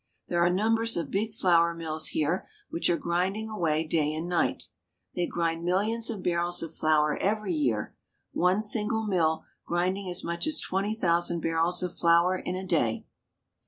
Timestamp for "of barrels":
6.09-6.63